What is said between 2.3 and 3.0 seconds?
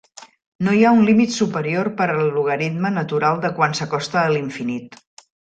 logaritme